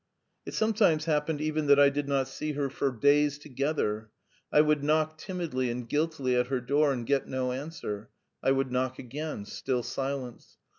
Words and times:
It 0.47 0.55
sometimes 0.55 1.05
happened 1.05 1.41
even 1.41 1.67
that 1.67 1.79
I 1.79 1.89
did 1.91 2.07
not 2.07 2.27
see 2.27 2.53
her 2.53 2.71
for 2.71 2.91
days 2.91 3.37
together. 3.37 4.09
I 4.51 4.61
would 4.61 4.83
knock 4.83 5.15
timidly 5.19 5.69
and 5.69 5.87
guiltily 5.87 6.35
at 6.35 6.47
her 6.47 6.59
door 6.59 6.91
and 6.91 7.05
get 7.05 7.27
no 7.27 7.51
answer; 7.51 8.09
I 8.41 8.49
would 8.49 8.71
knock 8.71 8.97
again 8.97 9.45
still 9.45 9.83
silence. 9.83 10.57